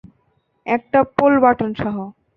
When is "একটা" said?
0.65-0.99